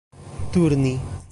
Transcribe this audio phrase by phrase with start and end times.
[0.51, 0.93] turni